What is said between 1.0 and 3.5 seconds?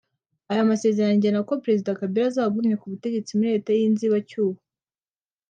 agena ko Perezida Kabila azaba agumye ku butegetsi